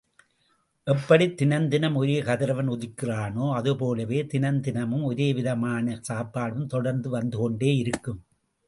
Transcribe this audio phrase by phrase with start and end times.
[0.87, 8.21] எப்படித் தினந்தினமும் ஒரே கதிரவன் உதிக்கிறானோ, அது போலவே தினந்தினமும் ஒரேவிதமான சாப்பாடும் தொடர்ந்து வந்து கொண்டேயிருக்கும்!